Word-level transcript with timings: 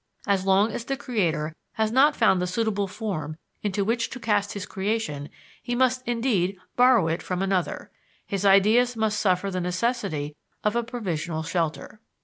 As 0.25 0.47
long 0.47 0.71
as 0.71 0.85
the 0.85 0.97
creator 0.97 1.55
has 1.73 1.91
not 1.91 2.15
found 2.15 2.41
the 2.41 2.47
suitable 2.47 2.87
form 2.87 3.37
into 3.61 3.85
which 3.85 4.09
to 4.09 4.19
cast 4.19 4.53
his 4.53 4.65
creation 4.65 5.29
he 5.61 5.75
must 5.75 6.01
indeed 6.07 6.57
borrow 6.75 7.07
it 7.07 7.21
from 7.21 7.43
another; 7.43 7.91
his 8.25 8.43
ideas 8.43 8.95
must 8.95 9.19
suffer 9.19 9.51
the 9.51 9.61
necessity 9.61 10.35
of 10.63 10.75
a 10.75 10.81
provisional 10.81 11.43
shelter. 11.43 12.01